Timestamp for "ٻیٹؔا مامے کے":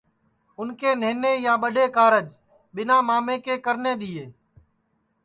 2.73-3.53